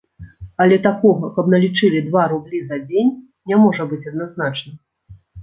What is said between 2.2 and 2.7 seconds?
рублі